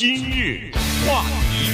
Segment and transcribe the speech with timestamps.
[0.00, 0.70] 今日
[1.06, 1.68] 话题，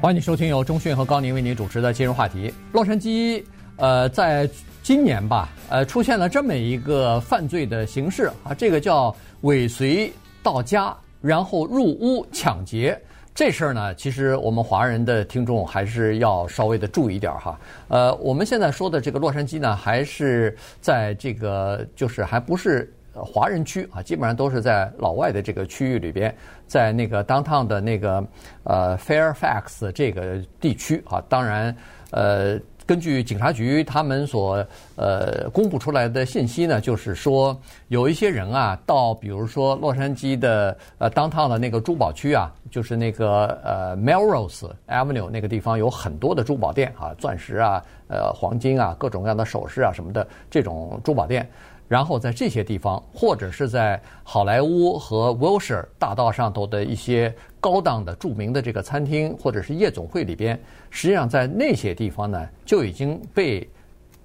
[0.00, 2.54] 欢迎收听由钟讯和高宁为您主持的今日话题。
[2.72, 3.42] 洛杉矶，
[3.74, 4.48] 呃，在
[4.80, 12.96] 今年吧，呃，出现了这么一个犯罪的形式啊，这个叫尾随到家，然后入屋抢劫。
[13.34, 17.58] 这事儿呢，其实我们华人的听众还是要稍微的注意一点哈。
[17.88, 22.92] 呃，我们现在说的这个洛杉矶呢，还是在这个就是还不是
[23.24, 26.34] 华人区啊，基本上都是在老外的这个区域里边，
[26.66, 28.24] 在那个 downtown 的那个
[28.64, 31.22] 呃 Fairfax 这个地区啊。
[31.28, 31.74] 当然，
[32.10, 32.58] 呃。
[32.88, 37.54] 根据警察局他们所呃公布出来的信息呢，就是说
[37.88, 51.46] 有一些人啊，到比如说洛杉矶的呃 downtown 的那个珠宝区啊，就是那个呃 Melrose Avenue 那个地方有很多的珠宝店啊，钻石啊、呃黄金啊、各种各样的首饰啊什么的这种珠宝店。
[51.88, 63.66] 然后在这些地方，或者是在好莱坞和 Wilshire 大道上头的一些高档的著名的这个餐厅，或者是夜总会里边，实际上在那些地方呢，就已经被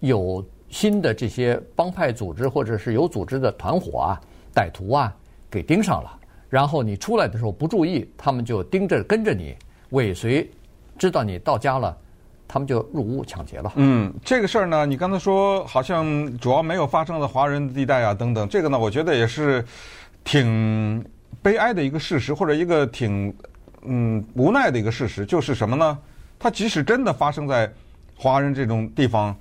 [0.01, 4.21] 有新的这些帮派组织或者是有组织的团伙啊、
[4.53, 5.15] 歹徒啊
[5.49, 6.19] 给盯上了。
[6.49, 9.55] 然后你出来的时候不注意，他们就盯着跟着你，
[9.91, 10.51] 尾随，
[10.97, 11.97] 知道你到家了。
[12.53, 13.73] 他们就入屋抢劫了。
[13.77, 18.47] 嗯，这个事儿呢，你刚才说好像主要没有发生在华人地带啊，等等。
[18.47, 19.65] 这个呢，我觉得也是
[20.23, 21.03] 挺
[21.41, 23.35] 悲哀的一个事实，或者一个挺
[23.81, 25.97] 嗯无奈的一个事实，就是什么呢？
[26.37, 27.67] 它即使真的发生在
[28.15, 29.35] 华人这种地方，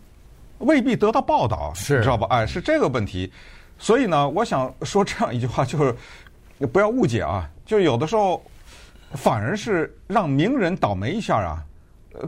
[0.61, 2.27] 未必得到报道，是你知道吧？
[2.31, 3.31] 哎，是这个问题。
[3.79, 5.95] 所以呢，我想说这样一句话，就是
[6.67, 8.43] 不要误解啊，就有的时候
[9.13, 11.63] 反而是让名人倒霉一下啊。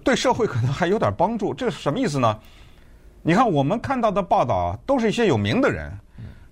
[0.02, 2.38] 对社会可能还有点帮助，这是什么意思呢？
[3.22, 5.90] 你看我们看到的报道啊，都是一些有名的人，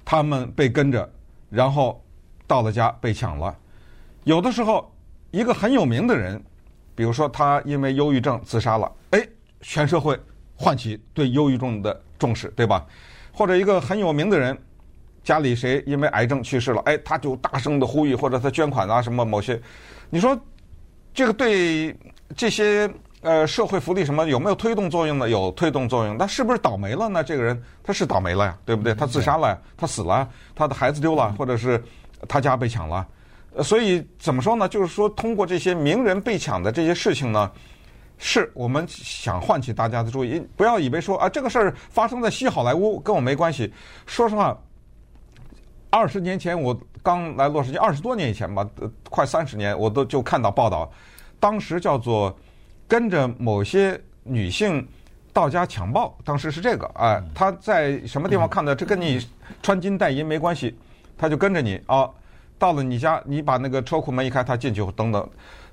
[0.04, 1.06] 他们被跟着，
[1.50, 2.02] 然后
[2.46, 3.54] 到了家被抢了。
[4.24, 4.90] 有的时候，
[5.30, 6.42] 一个很有名的人，
[6.94, 9.26] 比如说他因为忧郁症自杀了，哎，
[9.60, 10.18] 全社会
[10.56, 12.86] 唤起对忧郁症的重视，对吧？
[13.32, 14.56] 或者一个很有名的人，
[15.22, 19.60] 家里谁因为癌症去世了，哎，他就大声的呼吁，或者他捐款啊什么某些，
[20.08, 20.38] 你说
[21.12, 21.94] 这个对
[22.36, 22.90] 这些。
[23.22, 25.28] 呃，社会福利什么有没有推动作用呢？
[25.28, 27.22] 有推动作用，那是不是倒霉了呢？
[27.22, 28.92] 这个人他是倒霉了呀，对不对？
[28.96, 31.80] 他自杀了呀，他死了，他的孩子丢了，或者是
[32.28, 33.06] 他家被抢了。
[33.62, 34.68] 所以怎么说呢？
[34.68, 37.48] 就是说，通过这些名人被抢的这些事情呢，
[38.18, 43.72] 是我们想唤起大家的注意，不要以为说啊，这个事儿发生在西好莱坞跟我没关系。
[44.04, 44.58] 说实话，
[45.90, 48.68] 二十年前我刚来洛杉矶，二十多年以前吧，
[49.08, 50.90] 快三十年，我都就看到报道，
[51.38, 52.36] 当时叫做。
[52.92, 54.86] 跟着某些女性
[55.32, 58.74] 到家强暴，当时是这个啊，他在什么地方看到？
[58.74, 59.18] 这跟你
[59.62, 60.76] 穿金戴银没关系，
[61.16, 62.06] 他就跟着你啊，
[62.58, 65.26] 到了你家，你把那个车库门一开，他进去等等。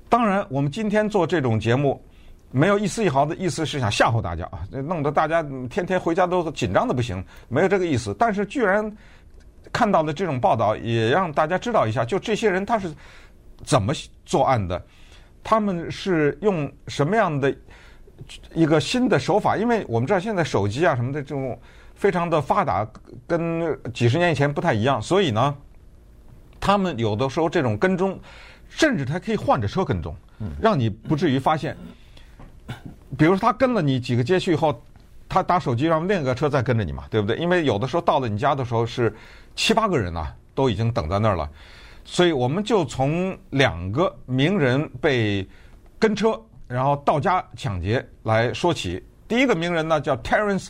[0.08, 2.02] 当然，我们今天做这种节目，
[2.50, 8.16] 没有一丝一毫的意思是想吓唬大家啊，弄得大家天天回家都紧张的不行，没有这个意思。
[8.18, 8.90] 但是，居然
[9.74, 12.90] 看到了这种报道，也让大家知道一下，就这些人他是
[13.62, 13.92] 怎么
[14.24, 14.82] 作案的。
[15.42, 17.54] 他们是用什么样的
[18.54, 19.56] 一个新的手法？
[19.56, 21.58] 因为我们知道现在手机啊什么的这种
[21.94, 22.86] 非常的发达，
[23.26, 25.54] 跟几十年以前不太一样，所以呢，
[26.60, 28.18] 他们有的时候这种跟踪，
[28.68, 30.14] 甚至他可以换着车跟踪，
[30.60, 31.76] 让你不至于发现。
[33.18, 34.80] 比如说他跟了你几个街区以后，
[35.28, 37.36] 他打手机让另一个车再跟着你嘛，对不对？
[37.36, 39.14] 因为有的时候到了你家的时候是
[39.56, 41.50] 七八个人啊，都已经等在那儿了。
[42.04, 45.46] 所以我们就从两个名人被
[45.98, 49.02] 跟车，然后到家抢劫来说起。
[49.28, 50.68] 第一个名人呢叫 Terence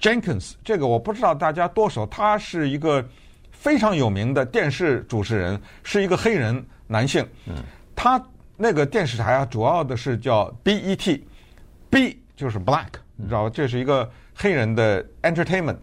[0.00, 3.04] Jenkins，这个我不知道大家多少，他是一个
[3.50, 7.26] 非常有名的电视主持人，是一个黑人男性。
[7.46, 7.56] 嗯
[7.96, 8.22] 他
[8.56, 13.50] 那个电视台啊，主要的是叫 BET，B 就是 Black，你知道吧？
[13.52, 15.78] 这是一个黑人的 Entertainment，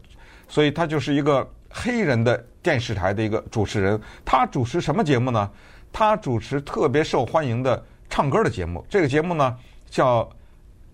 [0.48, 2.46] 所以他就是一个黑人的。
[2.66, 5.48] 电视台的一个主持人，他主持什么节目呢？
[5.94, 8.84] 他主持特别受欢迎的唱歌的节目。
[8.90, 9.56] 这个节目呢
[9.88, 10.28] 叫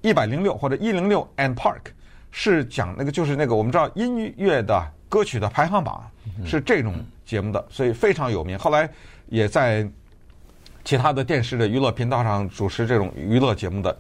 [0.01, 1.93] 一百零六或者一零六 and Park，
[2.29, 6.05] 是讲那个就是那个我们知道音乐的歌曲的排行榜
[6.45, 6.93] 是这种
[7.25, 8.59] 节目的，所以非常有名。
[8.59, 8.89] 后来
[9.29, 9.89] 也在
[10.83, 13.97] 其他的电视的娱乐频道上主持这种娱乐节目的。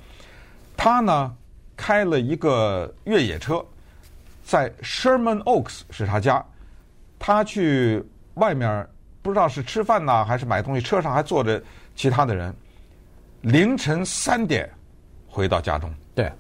[0.75, 1.33] 他呢
[1.77, 3.65] 开了一个越野车，
[4.43, 6.45] 在 Sherman Oaks 是他家。
[7.23, 8.03] 他去
[8.33, 8.87] 外面
[9.21, 11.61] 不知道是吃饭呢还是买东西，车上还坐着
[11.95, 12.51] 其他的人。
[13.41, 14.67] 凌晨三点
[15.27, 16.31] 回到家中，对，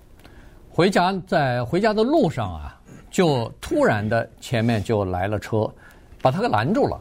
[0.71, 2.79] 回家在回家的路上啊，
[3.11, 5.71] 就突然的前面就来了车，
[6.19, 6.99] 把他给拦住了。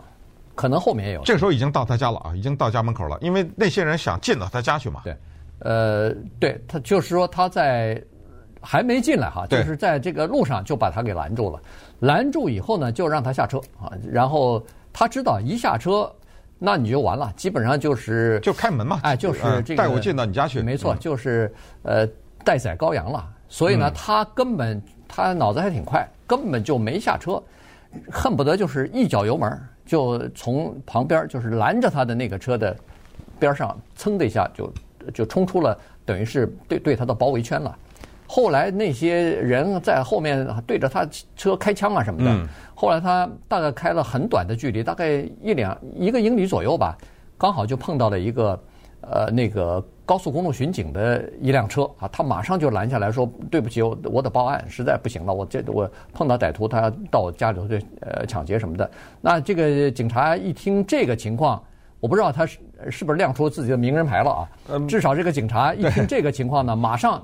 [0.54, 1.22] 可能后面也有。
[1.22, 5.00] 这个时候已经到他家了啊，已经到家门口了，因为那些人想进到他家去嘛。
[5.04, 5.16] 对，
[5.60, 8.02] 呃，对他就是说他在
[8.60, 11.60] 还没进来哈，就是在这个路上就把他给拦住了。
[12.00, 14.62] 拦住以后呢，就让他下车啊，然后
[14.92, 16.10] 他知道一下车，
[16.58, 21.52] 那你就完了，基本上就是就开门嘛，哎，就是这个带我进到你家去，没错，就是
[21.82, 22.06] 呃
[22.44, 23.28] 待宰羔羊了。
[23.48, 27.42] 所以呢，他根本他脑子还挺快，根本就没下车，
[28.10, 32.76] 恨不得就是一脚油门就从旁边就是拦着他的那个车的
[33.38, 34.72] 边上，噌的一下就
[35.12, 37.76] 就冲出了，等于是对对他的包围圈了。
[38.32, 41.04] 后来那些人在后面对着他
[41.34, 42.30] 车开枪啊什么的。
[42.30, 42.46] 嗯、
[42.76, 46.96] 后来他大概开了很短的距离，大概一两一个英里左右吧，
[47.36, 48.62] 刚好就碰到了一个
[49.00, 58.88] 呃那个高速公路巡警的一辆车啊，他马上就拦下来说：“对不起，我我得报案，实在不行了，我这我碰到歹徒，他要到我家里头去呃抢劫什么的。”
[59.20, 61.60] 那这个警察一听这个情况，
[61.98, 62.60] 我不知道他是
[62.90, 64.78] 是不是亮出自己的名人牌了啊？
[64.86, 67.20] 至少这个警察一听这个情况呢，马上。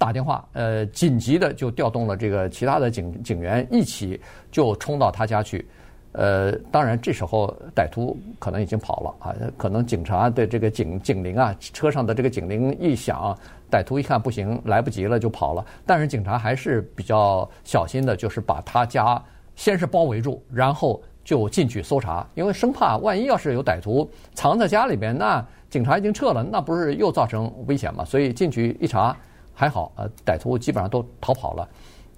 [0.00, 4.18] 打电话，呃，紧急的就调动了这个其他的警警员，一起
[4.50, 5.68] 就冲到他家去。
[6.12, 13.36] 呃，当然这时候歹徒可能已经跑了啊，可能警察的这个警警铃啊，车上的这个警铃一响，
[13.70, 15.62] 歹徒一看不行，来不及了就跑了。
[15.84, 19.22] 但是警察还是比较小心的，就是把他家
[19.54, 28.02] 先是包围住，然后就进去搜查，因为生怕万一要是有歹徒藏在家里边，那警察已经撤了，那不是又造成危险吗？
[28.02, 29.14] 所以进去一查。
[29.60, 31.68] 还好，呃，歹徒基本上都逃跑了。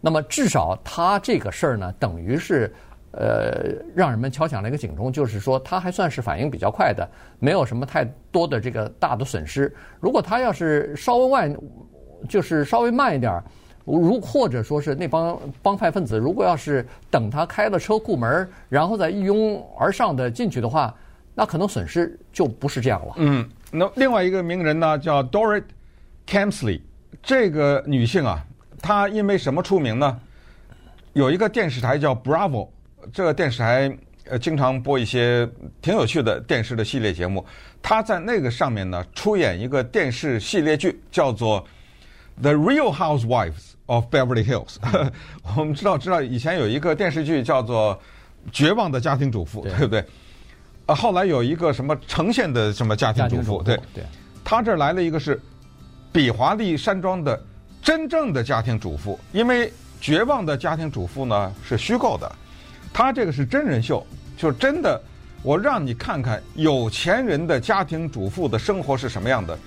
[0.00, 2.72] 那么至少他这个事儿呢，等于是
[3.10, 7.04] 呃让人们敲响了一个警钟，就是说他还算是反应比较快的，
[7.40, 9.74] 没有什么太多的这个大的损失。
[9.98, 11.56] 如果他要是稍微慢，
[12.28, 13.42] 就是稍微慢一点儿，
[13.84, 20.94] 如或者说是那帮帮派分子，如果要是等他开了车库门，然后再一拥而上的进去的话，
[21.34, 23.14] 那可能损失就不是这样了。
[23.16, 25.64] 嗯，那另外一个名人呢，叫 Dorit
[26.24, 26.80] Kemsley。
[27.22, 28.44] 这个女性啊，
[28.80, 30.20] 她因为什么出名呢？
[31.12, 32.69] 有一个电视台叫 Bravo，
[33.12, 33.96] 这个电视台
[34.28, 35.48] 呃经常播一些
[35.80, 37.44] 挺有趣的电视的系列节目。
[37.80, 41.64] 她在那个上面呢出演一个电视系列剧，叫做
[42.42, 44.76] 《The Real Housewives of Beverly Hills》。
[45.56, 47.94] 我们知道，知道以前有一个电视剧叫做
[48.50, 50.04] 《绝望的家庭主妇》，对不对？
[50.86, 54.02] 啊，后来有一个什么呈现的什么家庭主妇，对对。
[54.42, 55.40] 她这儿来了一个是。
[56.12, 57.43] 比华利山庄的
[57.82, 62.31] 真正的家庭主妇，因为绝望的家庭主妇呢是虚构的，
[62.93, 64.06] 他这个是真人秀，
[64.37, 65.00] 就真的，
[65.43, 69.59] 我让你看看有钱人的家庭主妇的生活是什么样的，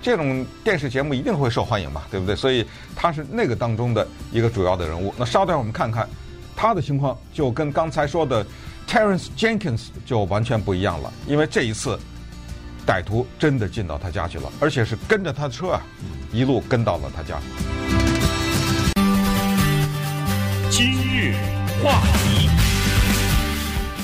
[0.00, 2.36] 这种电视节目一定会受欢迎嘛，对不对？
[2.36, 2.64] 所以
[2.94, 5.12] 他是那个当中的一个主要的人物。
[5.18, 6.08] 那稍待我们看看
[6.54, 8.46] 他的情况，就跟刚才说的
[8.86, 11.98] Terence Jenkins 就完全不一样了，因为这一次。
[12.88, 15.82] 歹徒真的进到他家去了，而且是跟着他的车啊，
[16.32, 17.38] 一路跟到了他家。
[20.70, 21.34] 今日
[21.84, 22.48] 话题，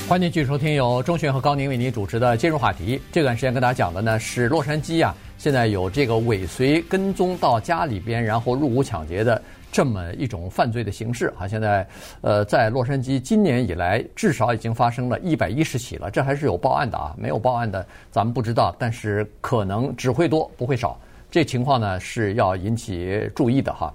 [0.06, 2.98] 欢迎继续收听由钟迅和高宁为您主持的《今日话题》。
[3.10, 9.40] 这段时间跟大家讲的呢是洛杉矶啊，现在有这个尾随跟踪到家里边，然后入屋抢劫的。
[9.74, 11.84] 这么一种犯罪的形式啊，现在，
[12.20, 20.96] 呃，在洛杉矶今年以来至少已经发生了一百一十起了，这还是有报案的啊，没有报案的咱们不知道，但是可能只会多不会少，
[21.28, 23.92] 这情况呢是要引起注意的哈。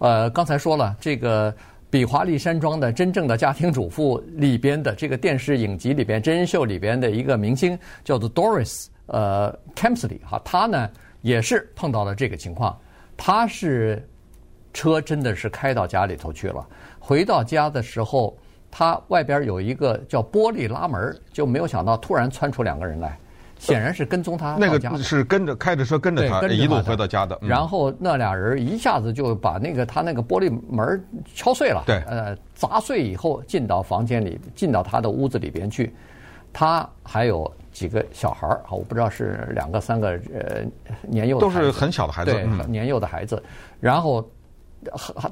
[0.00, 1.54] 呃，刚才说了，这个
[1.88, 10.90] 比华利山庄的真正的家庭主妇里边的这个电视影集里边真人秀里边的一个明星叫做 Doris 呃 Kemsley 哈，他呢
[11.22, 12.78] 也是碰到了这个情况，
[13.16, 14.06] 他是。
[14.72, 16.66] 车真的是开到家里头去了。
[16.98, 18.36] 回到家的时候，
[18.70, 23.18] 他外边有一个叫玻璃拉门，就没有想到突然窜出两个人来，
[23.58, 24.56] 显然是跟踪他。
[24.58, 27.38] 那个是跟着开着车跟着他，一路回到家的。
[27.42, 35.94] 然后那俩人一下子就把那个他那个玻璃门敲碎了，对，呃，砸碎以后进到房间里，进到他的屋子里边去。
[36.52, 40.62] 他还有几个小孩儿啊，我不知道是两个三个呃
[41.02, 43.42] 年幼的，都是很小的孩子，对，年幼的孩子，
[43.80, 44.24] 然后。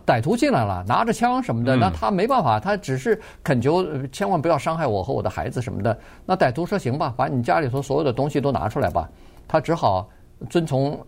[0.07, 5.99] 歹徒进来了，拿着枪什么的，那他没办法，他只是恳求千万不要伤害我和我的孩子什么的。
[6.25, 9.09] 那歹徒说：“行吧，把你家里头所有的东西都拿出来吧。”
[9.49, 10.09] 他只好
[10.49, 10.99] 遵从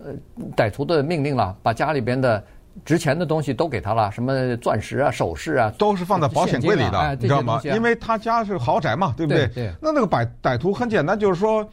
[0.57, 2.43] 歹徒的命令了，把家里边的
[2.85, 7.61] 值钱的东西都给他了，什么钻石啊、首饰啊，都是放在保险柜里的，啊、你知道吗？
[7.65, 9.47] 因为他家是豪宅嘛，对不对？
[9.49, 9.67] 对。
[9.67, 11.65] 对那那个歹歹徒很简单，就是说，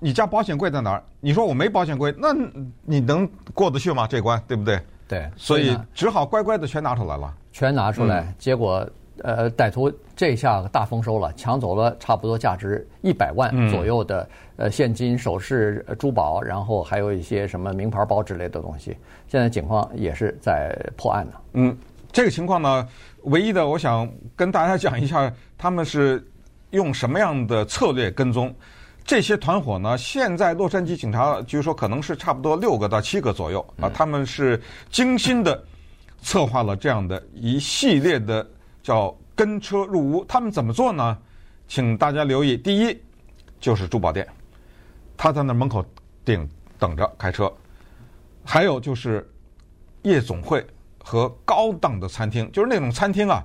[0.00, 1.02] 你家保险柜在哪儿？
[1.20, 2.34] 你说我没保险柜，那
[2.84, 4.06] 你能过得去吗？
[4.08, 4.80] 这关对不对？
[5.08, 8.32] 对，所以只好乖乖的全拿出来了，全拿出来。
[8.38, 8.86] 结果
[9.22, 18.96] 呃，歹徒这下大丰收了，抢走了差不多价值一百万左右的、嗯、呃现金、首饰、珠宝，然后还有一些什么名牌包之类的东西。
[19.26, 21.32] 现在警方也是在破案呢。
[21.54, 21.76] 嗯，
[22.12, 22.88] 这个情况呢，
[23.22, 26.24] 唯一的我想跟大家讲一下，他们是
[26.70, 28.54] 用什么样的策略跟踪
[29.08, 29.96] 这些团伙呢？
[29.96, 35.64] 现在洛杉矶警察据说可能是差不多六个到七个左右啊，他们是精心的
[36.20, 38.46] 策划了这样的一系列的。
[38.80, 41.18] 叫跟车入屋，他们怎么做呢？
[41.66, 42.98] 请大家留意，第一
[43.60, 44.26] 就是珠宝店，
[45.14, 45.84] 他在那门口
[46.24, 46.48] 顶
[46.78, 47.52] 等着开车；
[48.44, 49.28] 还有就是
[50.02, 50.66] 夜总会
[51.02, 53.44] 和高档的餐厅，就是那种餐厅啊，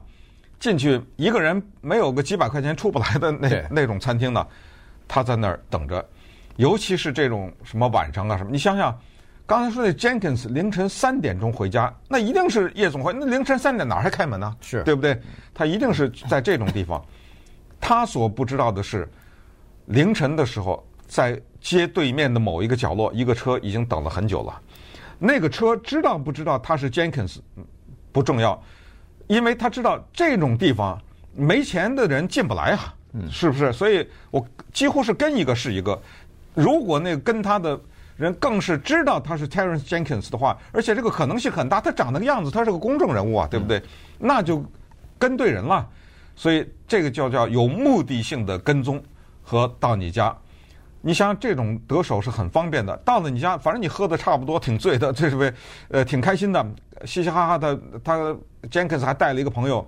[0.59, 4.47] 进去一个人没有个几百块钱出不来的那那种餐厅呢，
[5.07, 6.03] 他在那儿等着。
[6.55, 8.97] 尤其是这种什么晚上啊什么，你想想。
[9.45, 13.11] 刚才说的 Jenkins 凌晨三点钟回家，那一定是夜总会。
[13.11, 14.55] 那凌晨三点哪还开门呢？
[14.61, 15.19] 是对不对？
[15.53, 17.03] 他一定是在这种地方。
[17.79, 19.07] 他所不知道的是，
[19.87, 24.61] 凌晨的时候，在街对面的某一个角落，一个车已经等了很久了。
[25.19, 27.39] 那个车知道不知道他是 Jenkins
[28.13, 28.59] 不重要，
[29.27, 30.99] 因为他知道这种地方
[31.35, 32.95] 没钱的人进不来啊，
[33.29, 33.71] 是不是？
[33.73, 35.99] 所以我几乎是跟一个是一个。
[36.53, 37.79] 如果那个跟他的。
[38.15, 43.81] 人更是知道他是 Terence Jenkins 的话，而且这个可能性很大，他长那个样子，他是个公众人物啊，对不对？
[44.19, 44.63] 那就
[45.17, 45.89] 跟对人了，
[46.35, 49.03] 所以这个叫叫有目的性的跟踪
[49.41, 50.33] 和到你家。
[51.01, 55.51] 你想这种得手是很方便的，到了你家，反正你喝的差不多，挺醉的，这是为
[55.87, 56.63] 呃挺开心的，
[57.05, 57.77] 嘻嘻哈哈的。
[58.03, 58.15] 他
[58.69, 59.83] Jenkins 还带了一个朋友，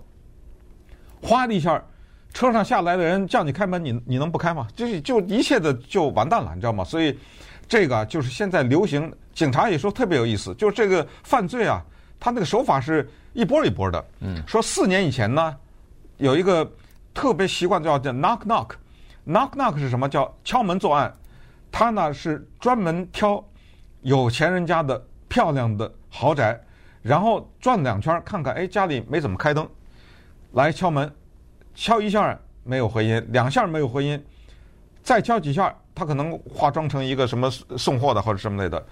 [1.22, 1.80] 哗的一下，
[2.36, 4.68] 车上下来的人叫你开门，你你能不开吗？
[4.76, 6.84] 就是就一切的就完蛋了，你知道吗？
[6.84, 7.18] 所以。
[7.68, 11.84] 这个就是现在流行，警察也说特别有意思，就是这个犯罪啊，
[12.20, 14.06] 他那个手法是一波一波的。
[14.20, 15.58] 嗯，说四年以前呢，
[16.18, 16.72] 有一个
[17.12, 20.08] 特别习惯叫叫 knock knock，knock knock 是什么？
[20.08, 21.12] 叫敲门作案。
[21.72, 23.44] 他呢是专门挑
[24.04, 26.56] 有钱人家的漂亮的豪宅，
[27.02, 29.68] 然后转两圈看看，哎，家里没怎么开灯，
[30.52, 31.12] 来敲门，
[31.76, 34.22] 敲一下没有回音，两下没有回音，
[35.04, 35.74] 再敲几下。
[35.98, 38.84] 他可能化妆成一个什么送货的或者什么类的，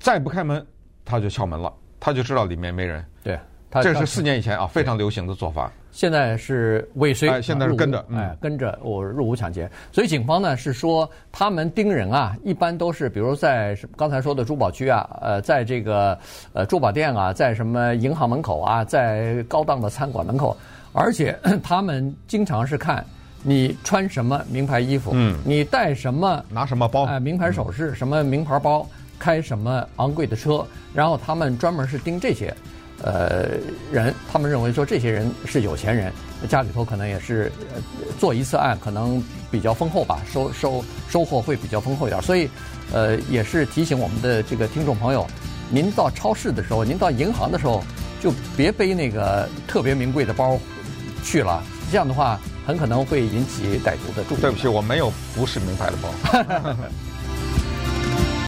[0.00, 0.66] 再不开门，
[1.04, 3.04] 他就敲门了，他就知道里面没人。
[3.22, 3.38] 对，
[3.70, 5.70] 这是四年以前啊，非常流行的做法。
[5.92, 9.70] 现在是尾随，哎，现在是跟着，哎，跟着我入伍抢劫。
[9.92, 16.18] 所以警方呢是说，他们盯人啊，一般都是比如在刚才说的珠宝区啊，呃，在这个
[16.52, 20.56] 呃珠宝店啊，在什么银行门口啊，在高档的餐馆门口，
[20.98, 23.04] 而且 他们经常是看。
[23.40, 25.12] 你穿什么名牌衣服？
[25.14, 26.44] 嗯，你带什么？
[26.50, 27.04] 拿什么包？
[27.04, 28.84] 哎，名牌首饰，什么名牌包？
[29.16, 30.66] 开什么昂贵的车？
[30.92, 32.52] 然后他们专门是盯这些，
[33.00, 33.50] 呃，
[33.92, 34.12] 人。
[34.30, 36.12] 他们认为说这些人是有钱人，
[36.48, 37.50] 家里头可能也是
[38.18, 42.20] 做一次案，可能比较丰厚吧，收收收获会比较丰厚一点。
[42.20, 42.50] 所以，
[42.92, 45.24] 呃，也是提醒我们的这个听众朋友，
[45.70, 47.84] 您到超市的时候，您到银行的时候，
[48.20, 50.58] 就别背那个特别名贵的包
[51.28, 51.62] 去了。
[51.90, 52.38] 这样的话。
[52.68, 54.40] 很可能会引起歹徒的注意。
[54.42, 56.10] 对不起，我没有不是名牌的包。